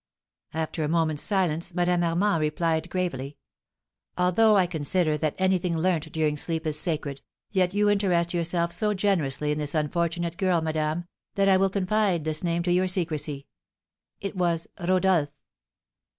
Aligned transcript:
After 0.55 0.83
a 0.83 0.87
moment's 0.87 1.21
silence, 1.21 1.75
Madame 1.75 2.03
Armand 2.03 2.41
replied, 2.41 2.89
gravely: 2.89 3.37
"Although 4.17 4.57
I 4.57 4.65
consider 4.65 5.15
that 5.17 5.35
anything 5.37 5.77
learnt 5.77 6.11
during 6.11 6.37
sleep 6.37 6.65
is 6.65 6.79
sacred, 6.79 7.21
yet 7.51 7.75
you 7.75 7.87
interest 7.87 8.33
yourself 8.33 8.71
so 8.71 8.95
generously 8.95 9.51
in 9.51 9.59
this 9.59 9.75
unfortunate 9.75 10.37
girl, 10.37 10.59
madame, 10.59 11.05
that 11.35 11.47
I 11.47 11.57
will 11.57 11.69
confide 11.69 12.23
this 12.23 12.43
name 12.43 12.63
to 12.63 12.71
your 12.71 12.87
secrecy. 12.87 13.45
It 14.19 14.35
was 14.35 14.65
Rodolph." 14.83 15.29